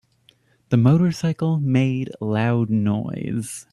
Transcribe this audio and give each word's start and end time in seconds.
The 0.69 0.77
motorcycle 0.77 1.59
made 1.59 2.09
loud 2.19 2.71
noise. 2.71 3.67